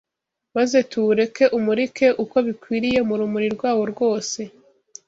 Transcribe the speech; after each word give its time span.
maze 0.55 0.77
tuwureke 0.89 1.43
umurike 1.57 2.07
uko 2.23 2.35
bikwiriye, 2.47 2.99
mu 3.07 3.15
rumuri 3.19 3.47
rwawo 3.55 3.83
rwose. 3.93 4.39